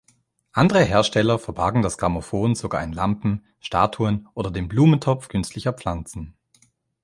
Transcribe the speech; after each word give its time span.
Andere 0.51 0.81
Hersteller 0.83 1.37
verbargen 1.37 1.83
das 1.83 1.99
Grammophon 1.99 2.55
sogar 2.55 2.83
in 2.83 2.91
Lampen, 2.91 3.45
Statuen 3.59 4.27
oder 4.33 4.49
dem 4.49 4.67
„Blumentopf“ 4.67 5.27
künstlicher 5.27 5.73
Pflanzen. 5.73 6.33